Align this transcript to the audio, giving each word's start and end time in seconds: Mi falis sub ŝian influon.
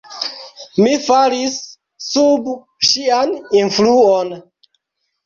Mi 0.85 0.93
falis 1.07 1.57
sub 2.05 2.47
ŝian 2.87 3.37
influon. 3.61 4.33